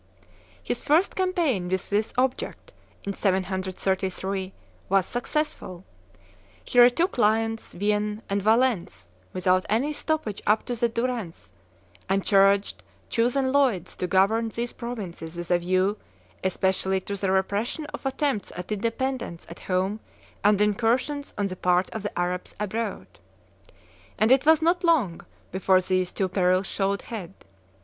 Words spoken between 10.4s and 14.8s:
up to the Durance, and charged chosen "leudes" to govern these